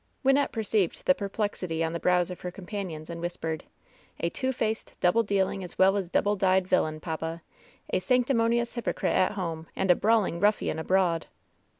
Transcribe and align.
Wynnette 0.25 0.51
perceived 0.51 1.05
the 1.05 1.13
perplexity 1.13 1.83
on 1.83 1.93
the 1.93 1.99
brows 1.99 2.31
of 2.31 2.41
her 2.41 2.49
companions 2.49 3.07
and 3.07 3.21
whispered: 3.21 3.65
"A 4.19 4.31
two 4.31 4.51
faced, 4.51 4.99
double 4.99 5.21
dealing 5.21 5.63
as 5.63 5.77
well 5.77 5.95
as 5.95 6.09
double 6.09 6.35
dyed, 6.35 6.67
villain, 6.67 6.99
papa 6.99 7.43
t 7.91 7.97
A 7.97 7.99
sanctimonious 7.99 8.73
hypocrite 8.73 9.13
at 9.15 9.33
home 9.33 9.67
and 9.75 9.91
a 9.91 9.95
brawling 9.95 10.39
ruffian 10.39 10.79
abroad 10.79 11.27